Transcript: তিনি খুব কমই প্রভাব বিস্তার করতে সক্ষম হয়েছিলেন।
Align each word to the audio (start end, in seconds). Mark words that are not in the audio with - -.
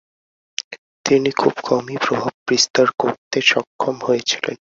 তিনি 1.05 1.29
খুব 1.31 1.53
কমই 1.63 1.97
প্রভাব 1.97 2.33
বিস্তার 2.47 2.87
করতে 2.99 3.37
সক্ষম 3.41 3.95
হয়েছিলেন। 4.07 4.55